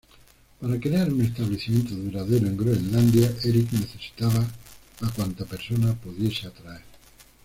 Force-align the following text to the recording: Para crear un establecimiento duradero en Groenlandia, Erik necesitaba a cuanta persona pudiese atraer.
Para 0.59 0.79
crear 0.79 1.13
un 1.13 1.21
establecimiento 1.21 1.93
duradero 1.93 2.47
en 2.47 2.57
Groenlandia, 2.57 3.31
Erik 3.43 3.71
necesitaba 3.73 4.43
a 5.01 5.09
cuanta 5.11 5.45
persona 5.45 5.93
pudiese 5.93 6.47
atraer. 6.47 6.81